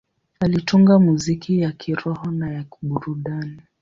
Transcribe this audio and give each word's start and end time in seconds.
Alitunga 0.39 0.99
muziki 0.99 1.59
ya 1.59 1.71
kiroho 1.71 2.31
na 2.31 2.51
ya 2.51 2.65
burudani. 2.81 3.61